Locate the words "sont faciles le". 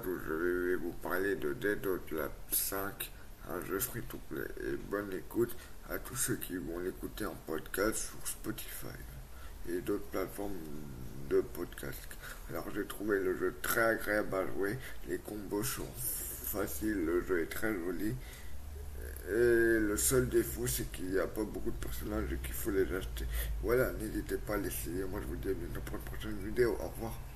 15.62-17.22